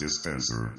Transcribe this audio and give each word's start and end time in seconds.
Dispenser. 0.00 0.72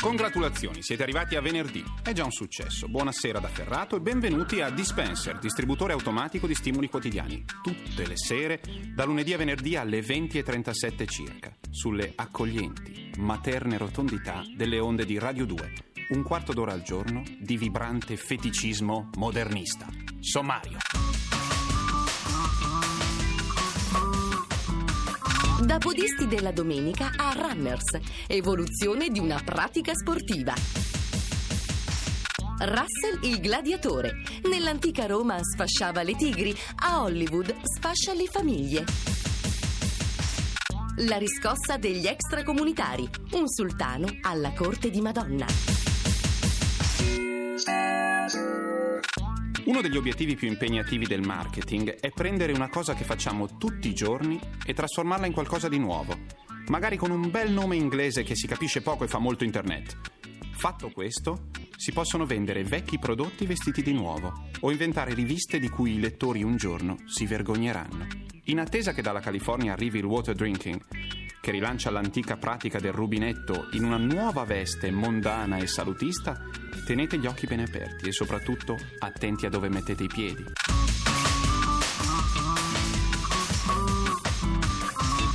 Congratulazioni, 0.00 0.82
siete 0.82 1.04
arrivati 1.04 1.36
a 1.36 1.40
venerdì. 1.40 1.84
È 2.02 2.10
già 2.10 2.24
un 2.24 2.32
successo. 2.32 2.88
Buonasera 2.88 3.38
da 3.38 3.46
Ferrato 3.46 3.94
e 3.94 4.00
benvenuti 4.00 4.60
a 4.60 4.68
Dispenser, 4.68 5.38
distributore 5.38 5.92
automatico 5.92 6.48
di 6.48 6.56
stimoli 6.56 6.88
quotidiani. 6.88 7.44
Tutte 7.62 8.04
le 8.04 8.16
sere, 8.16 8.60
da 8.96 9.04
lunedì 9.04 9.32
a 9.32 9.36
venerdì 9.36 9.76
alle 9.76 10.00
20.37 10.00 11.06
circa, 11.06 11.56
sulle 11.70 12.14
accoglienti, 12.16 13.12
materne 13.18 13.78
rotondità 13.78 14.42
delle 14.56 14.80
onde 14.80 15.04
di 15.04 15.20
Radio 15.20 15.46
2. 15.46 15.72
Un 16.08 16.24
quarto 16.24 16.52
d'ora 16.52 16.72
al 16.72 16.82
giorno 16.82 17.22
di 17.38 17.56
vibrante 17.56 18.16
feticismo 18.16 19.10
modernista. 19.18 19.86
Sommario. 20.18 20.78
Da 25.64 25.78
podisti 25.78 26.26
della 26.26 26.50
domenica 26.50 27.12
a 27.16 27.32
runners, 27.34 27.98
evoluzione 28.26 29.10
di 29.10 29.20
una 29.20 29.40
pratica 29.44 29.92
sportiva. 29.94 30.52
Russell 32.58 33.22
il 33.22 33.40
gladiatore. 33.40 34.22
Nell'antica 34.50 35.06
Roma 35.06 35.38
sfasciava 35.40 36.02
le 36.02 36.16
tigri, 36.16 36.52
a 36.80 37.02
Hollywood 37.02 37.54
sfascia 37.62 38.12
le 38.12 38.26
famiglie. 38.26 38.84
La 41.06 41.16
riscossa 41.16 41.76
degli 41.78 42.06
extracomunitari. 42.06 43.08
Un 43.32 43.48
sultano 43.48 44.06
alla 44.22 44.52
corte 44.54 44.90
di 44.90 45.00
Madonna. 45.00 45.46
Uno 49.64 49.80
degli 49.80 49.96
obiettivi 49.96 50.34
più 50.34 50.48
impegnativi 50.48 51.06
del 51.06 51.24
marketing 51.24 52.00
è 52.00 52.10
prendere 52.10 52.52
una 52.52 52.68
cosa 52.68 52.94
che 52.94 53.04
facciamo 53.04 53.58
tutti 53.58 53.88
i 53.88 53.94
giorni 53.94 54.40
e 54.66 54.74
trasformarla 54.74 55.26
in 55.26 55.32
qualcosa 55.32 55.68
di 55.68 55.78
nuovo, 55.78 56.18
magari 56.66 56.96
con 56.96 57.12
un 57.12 57.30
bel 57.30 57.52
nome 57.52 57.76
inglese 57.76 58.24
che 58.24 58.34
si 58.34 58.48
capisce 58.48 58.82
poco 58.82 59.04
e 59.04 59.08
fa 59.08 59.18
molto 59.18 59.44
internet. 59.44 59.96
Fatto 60.54 60.90
questo, 60.90 61.50
si 61.76 61.92
possono 61.92 62.26
vendere 62.26 62.64
vecchi 62.64 62.98
prodotti 62.98 63.46
vestiti 63.46 63.82
di 63.82 63.92
nuovo 63.92 64.48
o 64.60 64.70
inventare 64.72 65.14
riviste 65.14 65.60
di 65.60 65.68
cui 65.68 65.94
i 65.94 66.00
lettori 66.00 66.42
un 66.42 66.56
giorno 66.56 66.96
si 67.06 67.24
vergogneranno. 67.26 68.06
In 68.46 68.58
attesa 68.58 68.92
che 68.92 69.02
dalla 69.02 69.20
California 69.20 69.74
arrivi 69.74 69.98
il 69.98 70.04
water 70.04 70.34
drinking, 70.34 70.80
che 71.42 71.50
rilancia 71.50 71.90
l'antica 71.90 72.36
pratica 72.36 72.78
del 72.78 72.92
rubinetto 72.92 73.66
in 73.72 73.82
una 73.82 73.96
nuova 73.96 74.44
veste 74.44 74.92
mondana 74.92 75.56
e 75.56 75.66
salutista, 75.66 76.40
tenete 76.86 77.18
gli 77.18 77.26
occhi 77.26 77.48
ben 77.48 77.58
aperti 77.58 78.06
e 78.06 78.12
soprattutto 78.12 78.78
attenti 79.00 79.44
a 79.44 79.48
dove 79.50 79.68
mettete 79.68 80.04
i 80.04 80.06
piedi. 80.06 80.44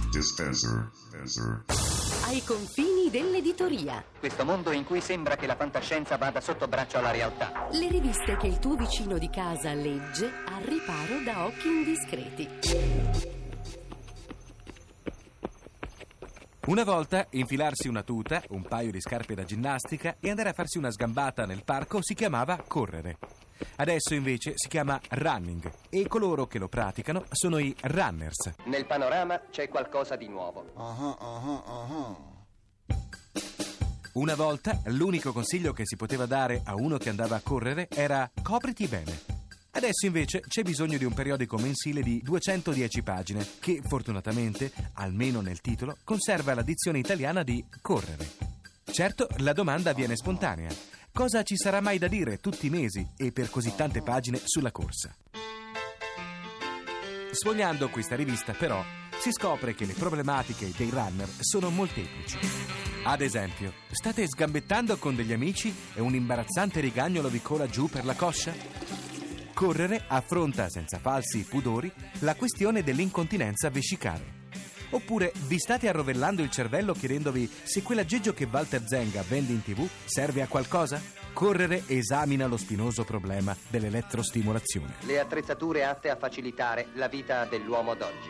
Dispenser. 0.09 0.89
Dispenser. 0.94 1.64
Ai 2.27 2.42
confini 2.45 3.09
dell'editoria. 3.11 4.02
Questo 4.17 4.45
mondo 4.45 4.71
in 4.71 4.86
cui 4.86 5.02
sembra 5.02 5.36
che 5.36 5.45
la 5.45 5.58
fantascienza 5.58 6.16
vada 6.16 6.39
sotto 6.39 6.69
braccio 6.69 6.99
alla 6.99 7.11
realtà. 7.11 7.67
Le 7.73 7.89
riviste 7.89 8.38
che 8.38 8.47
il 8.47 8.59
tuo 8.59 8.77
vicino 8.77 9.17
di 9.17 9.30
casa 9.30 9.73
legge 9.73 10.31
al 10.45 10.64
riparo 10.64 11.21
da 11.25 11.45
occhi 11.45 11.67
indiscreti. 11.67 13.36
Una 16.67 16.83
volta 16.83 17.28
infilarsi 17.32 17.88
una 17.88 18.04
tuta, 18.04 18.44
un 18.50 18.61
paio 18.61 18.92
di 18.92 19.00
scarpe 19.00 19.33
da 19.33 19.45
ginnastica 19.45 20.17
e 20.20 20.30
andare 20.30 20.50
a 20.50 20.54
farsi 20.54 20.78
una 20.78 20.92
sgambata 20.92 21.45
nel 21.45 21.64
parco 21.64 22.00
si 22.02 22.14
chiamava 22.14 22.61
correre. 22.67 23.20
Adesso 23.78 24.14
invece 24.14 24.52
si 24.55 24.67
chiama 24.67 25.00
running 25.11 25.72
e 25.89 26.06
coloro 26.08 26.45
che 26.45 26.60
lo 26.60 26.67
praticano 26.67 27.23
sono 27.32 27.58
i 27.58 27.73
runners. 27.83 28.56
Nel 28.66 28.86
panorama 28.86 29.44
c'è 29.50 29.70
qualcosa 29.70 30.17
di 30.17 30.27
nuovo. 30.27 30.66
Una 34.14 34.36
volta 34.36 34.82
l'unico 34.88 35.32
consiglio 35.32 35.72
che 35.72 35.86
si 35.86 35.95
poteva 35.95 36.26
dare 36.26 36.64
a 36.66 36.76
uno 36.76 36.98
che 36.98 37.08
andava 37.08 37.38
a 37.38 37.42
correre 37.42 37.88
era 37.89 38.30
copriti 38.44 38.88
bene. 38.88 39.36
Adesso 39.77 40.08
invece 40.08 40.39
c'è 40.39 40.64
bisogno 40.64 40.98
di 40.98 41.05
un 41.05 41.14
periodico 41.14 41.55
mensile 41.60 42.02
di 42.02 42.20
210 42.23 43.04
pagine 43.04 43.48
che 43.60 43.80
fortunatamente, 43.86 44.71
almeno 44.93 45.39
nel 45.39 45.61
titolo, 45.61 45.98
conserva 46.04 46.55
la 46.55 46.64
dizione 46.64 46.98
italiana 46.98 47.43
di 47.43 47.64
correre. 47.80 48.27
Certo, 48.92 49.27
la 49.38 49.54
domanda 49.54 49.93
viene 49.93 50.15
spontanea. 50.15 50.71
Cosa 51.14 51.43
ci 51.43 51.55
sarà 51.55 51.80
mai 51.80 51.99
da 51.99 52.08
dire 52.08 52.39
tutti 52.39 52.65
i 52.65 52.71
mesi 52.71 53.08
e 53.15 53.32
per 53.32 53.52
così 53.52 53.76
tante 53.76 54.02
pagine 54.02 54.42
sulla 54.43 54.71
corsa? 54.71 55.15
Sfogliando 57.30 57.89
questa 57.89 58.15
rivista, 58.15 58.54
però, 58.54 58.83
si 59.20 59.32
scopre 59.32 59.76
che 59.76 59.86
le 59.86 59.94
problematiche 59.94 60.71
dei 60.76 60.89
runner 60.89 61.30
sono 61.39 61.70
molteplici. 61.70 62.39
Ad 63.04 63.21
esempio, 63.21 63.73
state 63.92 64.26
sgambettando 64.27 64.98
con 64.98 65.15
degli 65.15 65.33
amici 65.33 65.71
e 65.94 66.02
un 66.02 66.15
imbarazzante 66.15 66.80
rigagnolo 66.80 67.30
vi 67.30 67.44
cola 67.44 67.67
giù 67.67 67.88
per 67.88 68.05
la 68.05 68.15
coscia? 68.15 68.96
Correre 69.58 70.04
affronta 70.06 70.70
senza 70.70 71.00
falsi 71.00 71.44
pudori 71.44 71.92
la 72.20 72.36
questione 72.36 72.84
dell'incontinenza 72.84 73.72
vescicale. 73.72 74.45
Oppure 74.92 75.34
vi 75.48 75.58
state 75.58 75.90
arrovellando 75.90 76.44
il 76.44 76.52
cervello 76.52 76.94
chiedendovi 76.94 77.52
se 77.64 77.82
quell'aggeggio 77.82 78.36
che 78.36 78.48
Walter 78.52 78.84
Zenga 78.86 79.23
vende 79.28 79.54
in 79.54 79.64
tv 79.64 79.90
serve 80.06 80.44
a 80.44 80.48
qualcosa? 80.48 81.02
Correre 81.34 81.82
esamina 81.88 82.45
lo 82.45 82.56
spinoso 82.56 83.04
problema 83.04 83.58
dell'elettrostimolazione. 83.68 84.98
Le 85.02 85.20
attrezzature 85.20 85.86
atte 85.86 86.12
a 86.12 86.18
facilitare 86.18 86.89
la 86.94 87.08
vita 87.08 87.45
dell'uomo 87.45 87.95
d'oggi. 87.95 88.30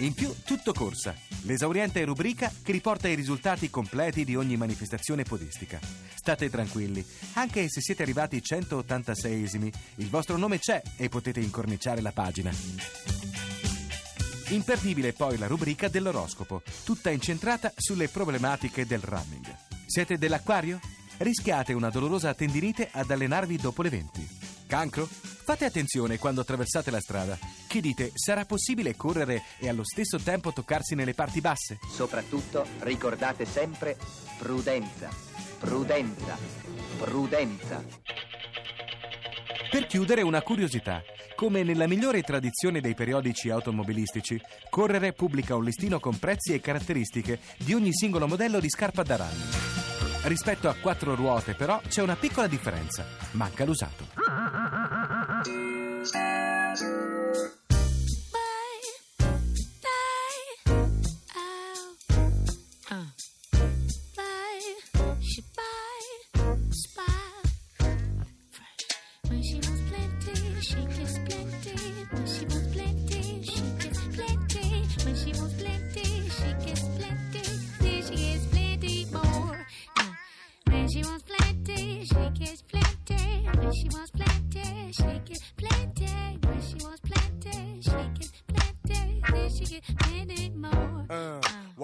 In 0.00 0.12
più, 0.12 0.30
tutto 0.44 0.74
corsa, 0.74 1.14
l'esauriente 1.46 2.04
rubrica 2.04 2.52
che 2.62 2.72
riporta 2.72 3.08
i 3.08 3.14
risultati 3.14 3.70
completi 3.70 4.24
di 4.24 4.36
ogni 4.36 4.56
manifestazione 4.56 5.22
podistica. 5.22 5.78
State 6.14 6.50
tranquilli, 6.50 7.04
anche 7.34 7.68
se 7.68 7.80
siete 7.80 8.02
arrivati 8.02 8.42
186esimi, 8.44 9.72
il 9.96 10.08
vostro 10.08 10.36
nome 10.36 10.58
c'è 10.58 10.82
e 10.96 11.08
potete 11.08 11.40
incorniciare 11.40 12.00
la 12.00 12.12
pagina. 12.12 12.52
Imperdibile 14.48 15.12
poi 15.12 15.38
la 15.38 15.46
rubrica 15.46 15.88
dell'oroscopo, 15.88 16.62
tutta 16.84 17.10
incentrata 17.10 17.72
sulle 17.76 18.08
problematiche 18.08 18.86
del 18.86 19.00
running. 19.00 19.54
Siete 19.86 20.18
dell'acquario? 20.18 20.80
Rischiate 21.18 21.72
una 21.72 21.90
dolorosa 21.90 22.34
tendinite 22.34 22.88
ad 22.92 23.10
allenarvi 23.10 23.56
dopo 23.56 23.82
le 23.82 23.88
20. 23.88 24.28
Cancro? 24.66 25.06
Fate 25.06 25.64
attenzione 25.64 26.18
quando 26.18 26.40
attraversate 26.40 26.90
la 26.90 27.00
strada. 27.00 27.38
Che 27.66 27.80
dite, 27.80 28.12
sarà 28.14 28.44
possibile 28.44 28.96
correre 28.96 29.42
e 29.58 29.68
allo 29.68 29.84
stesso 29.84 30.18
tempo 30.18 30.52
toccarsi 30.52 30.94
nelle 30.94 31.14
parti 31.14 31.40
basse? 31.40 31.78
Soprattutto 31.90 32.66
ricordate 32.80 33.44
sempre 33.44 33.96
prudenza, 34.38 35.08
prudenza, 35.58 36.38
prudenza. 36.98 37.84
Per 39.70 39.86
chiudere 39.86 40.22
una 40.22 40.42
curiosità. 40.42 41.02
Come 41.34 41.62
nella 41.62 41.86
migliore 41.86 42.22
tradizione 42.22 42.80
dei 42.80 42.94
periodici 42.94 43.50
automobilistici, 43.50 44.40
Correre 44.76 45.12
pubblica 45.12 45.56
un 45.56 45.64
listino 45.64 45.98
con 45.98 46.18
prezzi 46.18 46.52
e 46.52 46.60
caratteristiche 46.60 47.40
di 47.56 47.72
ogni 47.72 47.94
singolo 47.94 48.26
modello 48.28 48.60
di 48.60 48.68
scarpa 48.68 49.02
da 49.02 49.16
running. 49.16 49.64
Rispetto 50.24 50.68
a 50.68 50.74
quattro 50.74 51.14
ruote, 51.14 51.54
però, 51.54 51.80
c'è 51.88 52.02
una 52.02 52.16
piccola 52.16 52.46
differenza. 52.46 53.06
Manca 53.32 53.64
l'usato. 53.64 54.15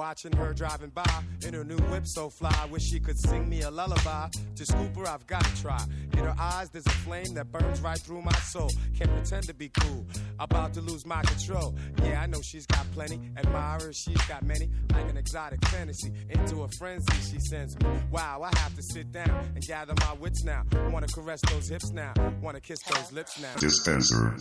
Watching 0.02 0.32
her 0.32 0.52
driving 0.52 0.90
by 0.90 1.22
in 1.46 1.54
her 1.54 1.62
new 1.62 1.78
whip 1.90 2.04
so 2.04 2.28
fly. 2.28 2.52
Wish 2.72 2.82
she 2.82 2.98
could 2.98 3.16
sing 3.16 3.48
me 3.48 3.62
a 3.62 3.70
lullaby. 3.70 4.26
To 4.56 4.66
scoop 4.66 4.96
her, 4.96 5.06
I've 5.06 5.24
got 5.28 5.44
to 5.44 5.62
try. 5.62 5.80
In 6.14 6.24
her 6.24 6.34
eyes, 6.36 6.70
there's 6.70 6.86
a 6.86 6.96
flame 7.06 7.34
that 7.34 7.52
burns 7.52 7.80
right 7.80 7.98
through 7.98 8.22
my 8.22 8.36
soul. 8.52 8.68
Can't 8.98 9.12
pretend 9.12 9.44
to 9.44 9.54
be 9.54 9.68
cool. 9.68 10.04
About 10.40 10.74
to 10.74 10.80
lose 10.80 11.06
my 11.06 11.22
control. 11.22 11.76
Yeah, 12.02 12.20
I 12.20 12.26
know 12.26 12.40
she's 12.42 12.66
got 12.66 12.84
plenty. 12.90 13.20
Admirers, 13.36 13.96
she's 13.96 14.20
got 14.26 14.42
many. 14.42 14.68
Like 14.92 15.08
an 15.08 15.16
exotic 15.16 15.64
fantasy. 15.68 16.12
Into 16.30 16.64
a 16.64 16.68
frenzy, 16.80 17.12
she 17.30 17.38
sends 17.38 17.78
me. 17.78 17.86
Wow, 18.10 18.42
I 18.42 18.50
have 18.58 18.74
to 18.74 18.82
sit 18.82 19.12
down 19.12 19.30
and 19.54 19.64
gather 19.64 19.94
my 20.00 20.14
wits 20.14 20.42
now. 20.42 20.64
Wanna 20.90 21.06
caress 21.14 21.40
those 21.42 21.68
hips 21.68 21.92
now. 21.92 22.12
Wanna 22.40 22.60
kiss 22.60 22.80
those 22.90 23.12
lips 23.12 23.40
now. 23.40 23.54
Dispenser. 23.60 24.34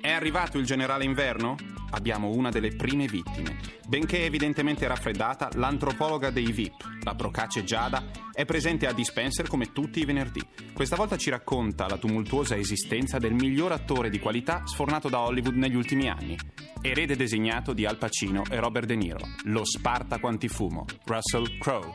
È 0.00 0.10
arrivato 0.10 0.58
il 0.58 0.66
generale 0.66 1.04
inverno? 1.04 1.56
Abbiamo 1.92 2.28
una 2.28 2.50
delle 2.50 2.76
prime 2.76 3.06
vittime. 3.06 3.58
Benché 3.88 4.24
evidentemente 4.24 4.86
raffreddata, 4.86 5.50
l'antropologa 5.54 6.30
dei 6.30 6.52
VIP, 6.52 7.02
la 7.02 7.14
procace 7.14 7.64
Giada, 7.64 8.04
è 8.32 8.44
presente 8.44 8.86
a 8.86 8.92
Dispenser 8.92 9.48
come 9.48 9.72
tutti 9.72 10.00
i 10.00 10.04
venerdì. 10.04 10.40
Questa 10.72 10.96
volta 10.96 11.16
ci 11.16 11.30
racconta 11.30 11.88
la 11.88 11.98
tumultuosa 11.98 12.56
esistenza 12.56 13.18
del 13.18 13.34
miglior 13.34 13.72
attore 13.72 14.10
di 14.10 14.20
qualità 14.20 14.62
sfornato 14.66 15.08
da 15.08 15.20
Hollywood 15.20 15.56
negli 15.56 15.74
ultimi 15.74 16.08
anni. 16.08 16.38
Erede 16.80 17.16
designato 17.16 17.72
di 17.72 17.84
Al 17.84 17.98
Pacino 17.98 18.44
e 18.48 18.60
Robert 18.60 18.86
De 18.86 18.96
Niro, 18.96 19.26
lo 19.44 19.64
Spartaco 19.64 20.28
antifumo, 20.28 20.84
Russell 21.04 21.58
Crowe. 21.58 21.92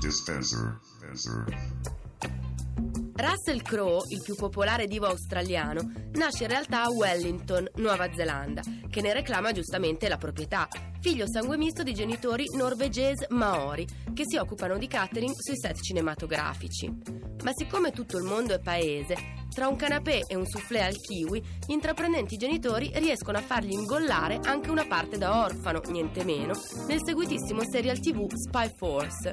Dispenser. 0.00 0.78
Dispenser. 1.00 2.01
Russell 3.22 3.62
Crowe, 3.62 4.04
il 4.08 4.20
più 4.20 4.34
popolare 4.34 4.88
divo 4.88 5.06
australiano, 5.06 5.92
nasce 6.14 6.42
in 6.42 6.48
realtà 6.48 6.82
a 6.82 6.90
Wellington, 6.90 7.68
Nuova 7.76 8.12
Zelanda, 8.12 8.62
che 8.90 9.00
ne 9.00 9.12
reclama 9.12 9.52
giustamente 9.52 10.08
la 10.08 10.16
proprietà. 10.16 10.66
Figlio 10.98 11.28
sangue 11.28 11.56
misto 11.56 11.84
di 11.84 11.94
genitori 11.94 12.46
norvegese 12.56 13.28
maori, 13.30 13.86
che 14.12 14.24
si 14.26 14.38
occupano 14.38 14.76
di 14.76 14.88
catering 14.88 15.36
sui 15.38 15.56
set 15.56 15.80
cinematografici. 15.80 16.92
Ma 17.44 17.52
siccome 17.54 17.92
tutto 17.92 18.18
il 18.18 18.24
mondo 18.24 18.54
è 18.54 18.58
paese, 18.58 19.14
tra 19.52 19.68
un 19.68 19.76
canapè 19.76 20.22
e 20.26 20.34
un 20.34 20.46
soufflé 20.46 20.82
al 20.82 20.96
kiwi, 20.96 21.42
gli 21.66 21.72
intraprendenti 21.72 22.36
genitori 22.36 22.90
riescono 22.94 23.38
a 23.38 23.42
fargli 23.42 23.72
ingollare 23.72 24.40
anche 24.42 24.70
una 24.70 24.86
parte 24.86 25.18
da 25.18 25.44
orfano, 25.44 25.80
niente 25.88 26.24
meno, 26.24 26.54
nel 26.86 27.00
seguitissimo 27.04 27.60
serial 27.70 27.98
tv 27.98 28.26
Spy 28.32 28.72
Force. 28.76 29.30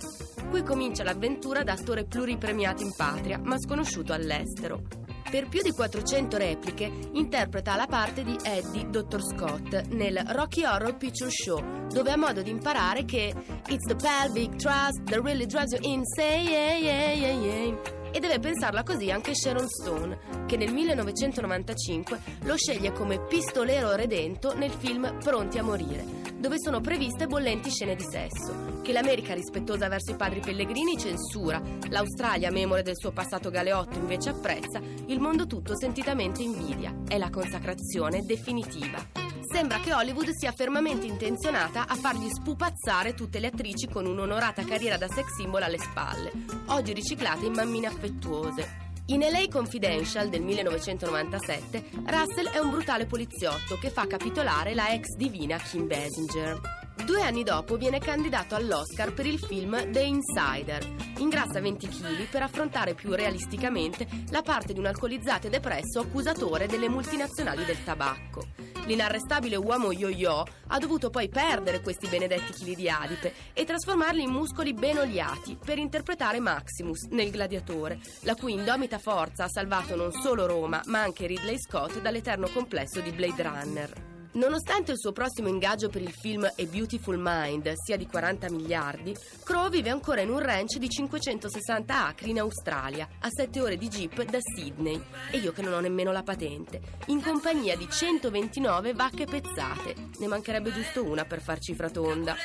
Qui 0.50 0.64
comincia 0.64 1.04
l'avventura 1.04 1.64
da 1.64 1.74
attore 1.74 2.06
pluripremiato 2.06 2.84
in 2.84 2.94
patria, 2.96 3.40
ma 3.42 3.58
sconosciuto 3.60 4.14
all'estero. 4.14 4.82
Per 5.30 5.48
più 5.48 5.62
di 5.62 5.72
400 5.72 6.38
repliche 6.38 6.92
interpreta 7.14 7.76
la 7.76 7.86
parte 7.86 8.24
di 8.24 8.36
Eddie 8.42 8.90
Dr. 8.90 9.22
Scott 9.22 9.88
nel 9.90 10.20
Rocky 10.30 10.66
Horror 10.66 10.98
Picture 10.98 11.30
Show, 11.30 11.88
dove 11.88 12.12
ha 12.12 12.18
modo 12.18 12.42
di 12.42 12.50
imparare 12.50 13.06
che 13.06 13.34
It's 13.68 13.86
the 13.86 13.96
pelvic 13.96 14.56
thrust 14.56 15.04
that 15.04 15.22
really 15.22 15.46
drives 15.46 15.72
you 15.74 15.82
insane. 15.84 16.50
Yeah, 16.50 16.78
yeah, 16.78 17.14
yeah, 17.14 17.34
yeah. 17.34 17.98
E 18.12 18.20
deve 18.20 18.40
pensarla 18.40 18.84
così 18.84 19.12
anche 19.12 19.36
Sharon 19.36 19.68
Stone, 19.68 20.46
che 20.46 20.58
nel 20.58 20.74
1995 20.74 22.20
lo 22.44 22.56
sceglie 22.58 22.92
come 22.92 23.20
pistolero 23.20 23.96
redento 23.96 24.54
nel 24.56 24.72
film 24.72 25.18
Pronti 25.24 25.58
a 25.58 25.64
morire, 25.64 26.04
dove 26.38 26.56
sono 26.60 26.82
previste 26.82 27.28
bollenti 27.28 27.70
scene 27.70 27.96
di 27.96 28.06
sesso, 28.10 28.82
che 28.82 28.92
l'America 28.92 29.34
rispettosa 29.34 29.88
verso 29.88 30.12
i 30.12 30.16
padri 30.16 30.40
pellegrini 30.40 30.98
censura, 30.98 31.62
l'Australia, 31.90 32.52
memore 32.52 32.82
del 32.82 32.98
suo 32.98 33.12
passato 33.12 33.50
galeotto, 33.50 33.98
invece 33.98 34.30
apprezza, 34.30 34.80
il 35.08 35.20
mondo 35.20 35.46
tutto 35.46 35.78
sentitamente 35.78 36.42
invidia. 36.42 36.96
È 37.08 37.18
la 37.18 37.30
consacrazione 37.30 38.22
definitiva. 38.26 39.19
Sembra 39.52 39.80
che 39.80 39.94
Hollywood 39.94 40.30
sia 40.30 40.52
fermamente 40.52 41.08
intenzionata 41.08 41.88
a 41.88 41.96
fargli 41.96 42.30
spupazzare 42.30 43.16
tutte 43.16 43.40
le 43.40 43.48
attrici 43.48 43.88
con 43.88 44.06
un'onorata 44.06 44.64
carriera 44.64 44.96
da 44.96 45.08
sex 45.08 45.34
symbol 45.36 45.64
alle 45.64 45.80
spalle, 45.80 46.32
oggi 46.68 46.94
riciclate 46.94 47.48
in 47.48 47.54
mammine 47.54 47.88
affettuose. 47.88 48.88
In 49.08 49.22
LA 49.22 49.48
Confidential 49.50 50.30
del 50.30 50.44
1997, 50.44 51.84
Russell 52.06 52.52
è 52.52 52.60
un 52.60 52.70
brutale 52.70 53.08
poliziotto 53.08 53.80
che 53.80 53.90
fa 53.90 54.06
capitolare 54.06 54.76
la 54.76 54.94
ex 54.94 55.16
divina 55.16 55.58
Kim 55.58 55.88
Basinger. 55.88 56.79
Due 57.06 57.22
anni 57.22 57.44
dopo 57.44 57.78
viene 57.78 58.00
candidato 58.00 58.56
all'Oscar 58.56 59.14
per 59.14 59.26
il 59.26 59.40
film 59.40 59.92
The 59.92 60.02
Insider. 60.02 60.86
Ingrassa 61.18 61.60
20 61.60 61.88
kg 61.88 62.28
per 62.30 62.44
affrontare 62.44 62.94
più 62.94 63.14
realisticamente 63.14 64.08
la 64.30 64.42
parte 64.42 64.74
di 64.74 64.80
un 64.80 64.86
alcolizzato 64.86 65.48
e 65.48 65.50
depresso 65.50 66.00
accusatore 66.02 66.68
delle 66.68 66.88
multinazionali 66.88 67.66
del 67.66 67.84
tabacco. 67.84 68.48
L'inarrestabile 68.86 69.56
uomo 69.56 69.92
yo-yo 69.92 70.46
ha 70.68 70.78
dovuto 70.80 71.10
poi 71.10 71.30
perdere 71.30 71.82
questi 71.82 72.08
benedetti 72.08 72.54
chili 72.54 72.76
di 72.76 72.90
adipe 72.90 73.34
e 73.54 73.66
trasformarli 73.66 74.24
in 74.24 74.32
muscoli 74.32 74.74
ben 74.74 74.98
oliati 74.98 75.58
per 75.64 75.78
interpretare 75.78 76.40
Maximus 76.40 77.04
nel 77.10 77.32
Gladiatore, 77.32 78.00
la 78.22 78.36
cui 78.36 78.54
indomita 78.54 78.98
forza 78.98 79.46
ha 79.46 79.50
salvato 79.50 79.96
non 79.96 80.12
solo 80.12 80.46
Roma, 80.46 80.82
ma 80.86 81.02
anche 81.02 81.28
Ridley 81.28 81.60
Scott 81.60 82.00
dall'eterno 82.02 82.50
complesso 82.50 83.00
di 83.00 83.12
Blade 83.12 83.44
Runner. 83.44 84.19
Nonostante 84.40 84.94
il 84.94 84.98
suo 84.98 85.12
prossimo 85.12 85.50
ingaggio 85.50 85.90
per 85.90 86.02
il 86.02 86.14
film 86.14 86.46
A 86.46 86.64
Beautiful 86.64 87.18
Mind 87.20 87.74
sia 87.74 87.98
di 87.98 88.08
40 88.08 88.50
miliardi, 88.50 89.14
Crowe 89.44 89.70
vive 89.70 89.90
ancora 89.90 90.22
in 90.22 90.30
un 90.30 90.40
ranch 90.40 90.78
di 90.78 90.88
560 90.88 92.06
acri 92.06 92.30
in 92.30 92.40
Australia, 92.40 93.06
a 93.20 93.28
7 93.30 93.60
ore 93.60 93.76
di 93.76 93.90
jeep 93.90 94.24
da 94.24 94.38
Sydney, 94.40 94.98
e 95.30 95.40
io 95.40 95.52
che 95.52 95.62
non 95.62 95.74
ho 95.74 95.82
nemmeno 95.82 96.14
la 96.14 96.24
patente, 96.24 96.80
in 97.08 97.22
compagnia 97.22 97.76
di 97.76 97.86
129 97.90 98.94
vacche 98.94 99.26
pezzate. 99.26 99.96
Ne 100.18 100.28
mancherebbe 100.28 100.72
giusto 100.72 101.04
una 101.04 101.26
per 101.26 101.42
far 101.42 101.60
cifra 101.60 101.90
tonda. 101.90 102.38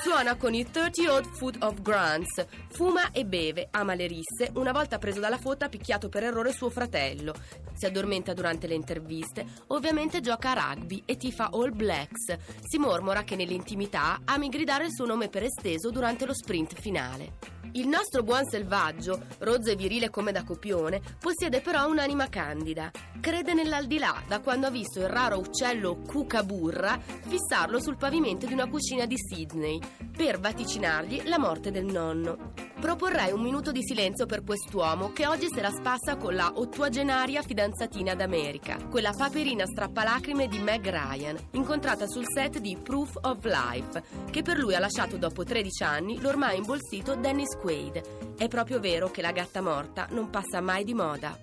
Suona 0.00 0.36
con 0.36 0.54
i 0.54 0.70
30 0.70 1.12
Odd 1.12 1.24
Foot 1.24 1.56
of 1.64 1.82
Grants, 1.82 2.46
fuma 2.68 3.10
e 3.10 3.24
beve, 3.24 3.66
ama 3.72 3.94
le 3.94 4.06
risse, 4.06 4.52
una 4.54 4.70
volta 4.70 4.98
preso 4.98 5.18
dalla 5.18 5.38
foto 5.38 5.64
ha 5.64 5.68
picchiato 5.68 6.08
per 6.08 6.22
errore 6.22 6.52
suo 6.52 6.70
fratello. 6.70 7.34
Si 7.74 7.84
addormenta 7.84 8.32
durante 8.32 8.68
le 8.68 8.74
interviste, 8.74 9.44
ovviamente 9.68 10.20
gioca 10.20 10.52
a 10.52 10.74
rugby 10.74 11.02
e 11.04 11.16
tifa 11.16 11.30
All 11.40 11.74
Blacks. 11.74 12.36
Si 12.60 12.78
mormora 12.78 13.22
che 13.22 13.36
nell'intimità 13.36 14.20
ami 14.24 14.48
gridare 14.48 14.86
il 14.86 14.92
suo 14.92 15.06
nome 15.06 15.28
per 15.28 15.42
esteso 15.44 15.90
durante 15.90 16.26
lo 16.26 16.34
sprint 16.34 16.74
finale. 16.80 17.38
Il 17.74 17.88
nostro 17.88 18.22
buon 18.22 18.44
selvaggio, 18.44 19.22
rozzo 19.38 19.70
e 19.70 19.76
virile 19.76 20.10
come 20.10 20.30
da 20.30 20.44
copione, 20.44 21.00
possiede 21.18 21.62
però 21.62 21.88
un'anima 21.88 22.28
candida. 22.28 22.90
Crede 23.18 23.54
nell'aldilà 23.54 24.22
da 24.28 24.40
quando 24.40 24.66
ha 24.66 24.70
visto 24.70 25.00
il 25.00 25.08
raro 25.08 25.38
uccello 25.38 26.00
cucaburra 26.06 27.00
fissarlo 27.00 27.80
sul 27.80 27.96
pavimento 27.96 28.44
di 28.44 28.52
una 28.52 28.68
cucina 28.68 29.06
di 29.06 29.16
Sydney 29.16 29.78
per 30.14 30.38
vaticinargli 30.38 31.22
la 31.24 31.38
morte 31.38 31.70
del 31.70 31.86
nonno. 31.86 32.71
Proporrei 32.82 33.30
un 33.30 33.40
minuto 33.40 33.70
di 33.70 33.80
silenzio 33.80 34.26
per 34.26 34.42
quest'uomo 34.42 35.12
che 35.12 35.28
oggi 35.28 35.46
se 35.46 35.60
la 35.60 35.70
spassa 35.70 36.16
con 36.16 36.34
la 36.34 36.50
ottuagenaria 36.52 37.40
fidanzatina 37.40 38.16
d'America, 38.16 38.76
quella 38.90 39.12
paperina 39.16 39.64
strappalacrime 39.64 40.48
di 40.48 40.58
Meg 40.58 40.90
Ryan, 40.90 41.36
incontrata 41.52 42.08
sul 42.08 42.24
set 42.26 42.58
di 42.58 42.76
Proof 42.76 43.18
of 43.20 43.44
Life, 43.44 44.02
che 44.32 44.42
per 44.42 44.58
lui 44.58 44.74
ha 44.74 44.80
lasciato 44.80 45.16
dopo 45.16 45.44
13 45.44 45.84
anni 45.84 46.20
l'ormai 46.20 46.56
imbolsito 46.58 47.14
Dennis 47.14 47.56
Quaid. 47.56 48.34
È 48.36 48.48
proprio 48.48 48.80
vero 48.80 49.12
che 49.12 49.22
la 49.22 49.30
gatta 49.30 49.60
morta 49.60 50.08
non 50.10 50.28
passa 50.28 50.60
mai 50.60 50.82
di 50.82 50.92
moda. 50.92 51.38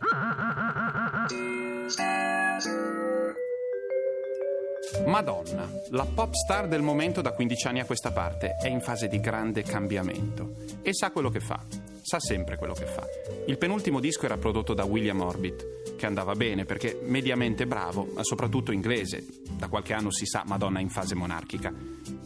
Madonna, 5.10 5.68
la 5.90 6.06
pop 6.06 6.34
star 6.36 6.68
del 6.68 6.84
momento 6.84 7.22
da 7.22 7.32
15 7.32 7.68
anni 7.68 7.80
a 7.80 7.86
questa 7.86 8.12
parte, 8.12 8.58
è 8.62 8.68
in 8.68 8.80
fase 8.80 9.08
di 9.08 9.20
grande 9.20 9.64
cambiamento 9.64 10.54
e 10.84 10.94
sa 10.94 11.10
quello 11.10 11.32
che 11.32 11.40
fa, 11.40 11.60
sa 12.00 12.20
sempre 12.20 12.58
quello 12.58 12.74
che 12.74 12.86
fa. 12.86 13.04
Il 13.48 13.58
penultimo 13.58 14.00
disco 14.00 14.26
era 14.26 14.38
prodotto 14.38 14.76
da 14.76 14.84
William 14.84 15.20
Orbit, 15.22 15.96
che 15.96 16.06
andava 16.06 16.36
bene 16.36 16.64
perché 16.64 17.00
mediamente 17.04 17.66
bravo, 17.66 18.08
ma 18.14 18.24
soprattutto 18.24 18.72
inglese. 18.72 19.26
Da 19.58 19.68
qualche 19.68 19.94
anno 19.94 20.12
si 20.12 20.28
sa 20.28 20.44
Madonna 20.46 20.80
in 20.80 20.90
fase 20.90 21.16
monarchica. 21.16 21.74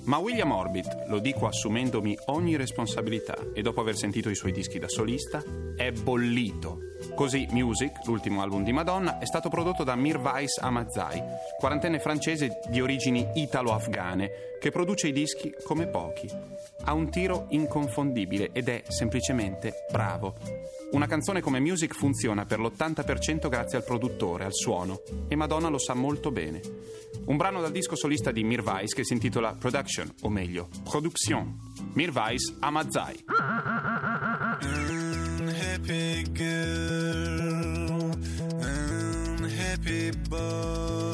Ma 0.03 0.17
William 0.17 0.51
Orbit, 0.51 1.05
lo 1.07 1.19
dico 1.19 1.47
assumendomi 1.47 2.17
ogni 2.25 2.57
responsabilità 2.57 3.37
e 3.53 3.61
dopo 3.61 3.79
aver 3.79 3.95
sentito 3.95 4.29
i 4.29 4.35
suoi 4.35 4.51
dischi 4.51 4.77
da 4.77 4.89
solista, 4.89 5.41
è 5.77 5.89
bollito. 5.91 6.91
Così 7.15 7.47
Music, 7.51 8.05
l'ultimo 8.05 8.41
album 8.41 8.63
di 8.63 8.71
Madonna, 8.71 9.19
è 9.19 9.25
stato 9.25 9.49
prodotto 9.49 9.83
da 9.83 9.95
Mirvais 9.95 10.57
Amazai, 10.57 11.21
quarantenne 11.59 11.99
francese 11.99 12.59
di 12.67 12.81
origini 12.81 13.27
italo-afghane, 13.35 14.29
che 14.59 14.71
produce 14.71 15.07
i 15.07 15.11
dischi 15.11 15.53
come 15.63 15.87
pochi. 15.87 16.29
Ha 16.85 16.93
un 16.93 17.09
tiro 17.09 17.45
inconfondibile 17.49 18.49
ed 18.51 18.69
è 18.69 18.83
semplicemente 18.87 19.85
bravo. 19.91 20.35
Una 20.91 21.07
canzone 21.07 21.41
come 21.41 21.59
Music 21.59 21.95
funziona 21.95 22.45
per 22.45 22.59
l'80% 22.59 23.49
grazie 23.49 23.77
al 23.77 23.83
produttore, 23.83 24.45
al 24.45 24.53
suono, 24.53 25.01
e 25.27 25.35
Madonna 25.35 25.69
lo 25.69 25.79
sa 25.79 25.93
molto 25.93 26.31
bene. 26.31 26.61
Un 27.25 27.37
brano 27.37 27.61
dal 27.61 27.71
disco 27.71 27.95
solista 27.95 28.31
di 28.31 28.43
Mirvais 28.43 28.93
che 28.93 29.03
si 29.03 29.13
intitola 29.13 29.55
Production, 29.55 30.13
o 30.21 30.29
meglio, 30.29 30.67
Production. 30.83 31.57
Mirvais 31.93 32.57
Amazai. 32.59 33.23
Unhappy 35.39 36.31
girl, 36.31 36.72
bone. 40.11 41.12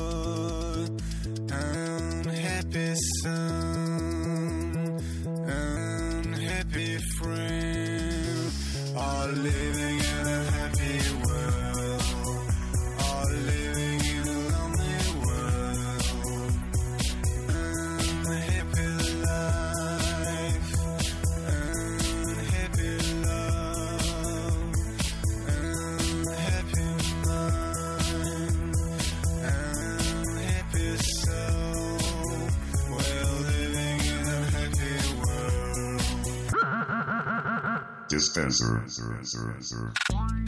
Dispenser. 38.09 38.83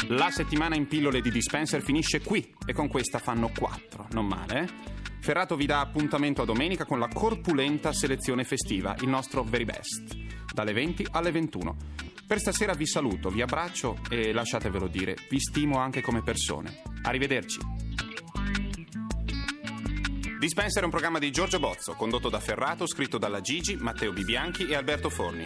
La 0.08 0.32
settimana 0.32 0.75
in 0.75 0.88
pillole 0.88 1.22
di 1.22 1.30
Dispenser 1.30 1.84
finisce 1.84 2.22
qui 2.22 2.51
e 2.65 2.74
con 2.74 2.88
questa 2.88 3.20
fanno 3.20 3.51
4, 3.56 4.08
non 4.13 4.25
male, 4.25 4.62
eh? 4.62 4.68
Ferrato 5.20 5.56
vi 5.56 5.68
dà 5.68 5.80
appuntamento 5.80 6.41
a 6.41 6.46
domenica 6.46 6.86
con 6.86 6.98
la 6.98 7.08
corpulenta 7.08 7.94
selezione 7.94 8.44
festiva, 8.46 8.96
il 9.01 9.10
nostro 9.10 9.44
Very 9.44 9.65
Best, 9.65 10.15
dalle 10.51 10.74
20 10.74 11.06
alle 11.12 11.30
21. 11.30 11.77
Per 12.25 12.39
stasera 12.39 12.74
vi 12.74 12.88
saluto, 12.88 13.30
vi 13.30 13.44
abbraccio 13.44 14.00
e 14.10 14.34
lasciatevelo 14.34 14.88
dire, 14.88 15.15
vi 15.30 15.39
stimo 15.39 15.77
anche 15.77 16.01
come 16.01 16.24
persone. 16.24 16.82
Arrivederci. 17.03 17.60
Dispenser 20.39 20.82
è 20.82 20.86
un 20.86 20.91
programma 20.91 21.20
di 21.20 21.30
Giorgio 21.30 21.60
Bozzo, 21.60 21.94
condotto 21.94 22.30
da 22.30 22.39
Ferrato, 22.39 22.88
scritto 22.88 23.20
dalla 23.20 23.41
Gigi, 23.41 23.75
Matteo 23.75 24.12
Bibianchi 24.12 24.65
e 24.65 24.74
Alberto 24.74 25.12
Forni. 25.12 25.46